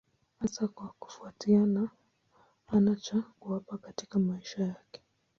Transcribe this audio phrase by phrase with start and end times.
[0.39, 1.67] Hasa kwa kufuatia
[2.65, 5.01] hana cha kuwapa katika maisha yake.